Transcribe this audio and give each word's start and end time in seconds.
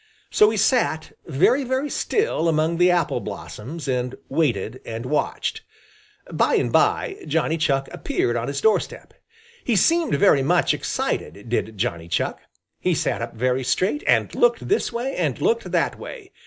So 0.31 0.49
he 0.49 0.57
sat 0.57 1.11
very, 1.27 1.63
very 1.63 1.91
still 1.91 2.47
among 2.49 2.77
the 2.79 2.89
apple 2.89 3.19
blossoms 3.19 3.87
and 3.87 4.15
waited 4.29 4.81
and 4.83 5.05
watched. 5.05 5.61
By 6.31 6.55
and 6.55 6.71
by 6.71 7.19
Johnny 7.27 7.55
Chuck 7.55 7.87
appeared 7.91 8.35
on 8.35 8.47
his 8.47 8.61
doorstep. 8.61 9.13
He 9.63 9.75
seemed 9.75 10.15
very 10.15 10.41
much 10.41 10.73
excited, 10.73 11.49
did 11.49 11.77
Johnny 11.77 12.07
Chuck. 12.07 12.41
He 12.79 12.95
sat 12.95 13.21
up 13.21 13.35
very 13.35 13.63
straight 13.63 14.03
and 14.07 14.33
looked 14.33 14.67
this 14.67 14.91
way 14.91 15.15
and 15.15 15.39
looked 15.39 15.69
that 15.71 15.99
way. 15.99 16.31